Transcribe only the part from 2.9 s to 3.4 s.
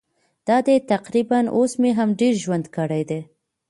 دی.